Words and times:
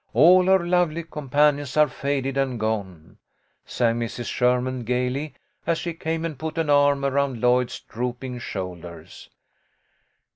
All 0.13 0.45
her 0.47 0.65
lovely 0.65 1.03
companions 1.03 1.77
are 1.77 1.87
faded 1.87 2.35
and 2.35 2.59
gone,'" 2.59 3.19
sang 3.67 3.99
Mrs. 3.99 4.25
Sherman, 4.25 4.83
gaily, 4.83 5.35
as 5.67 5.77
she 5.77 5.93
came 5.93 6.25
and 6.25 6.39
put 6.39 6.57
an 6.57 6.71
arm 6.71 7.05
around 7.05 7.39
Lloyd's 7.39 7.79
drooping 7.81 8.39
shoulders. 8.39 9.29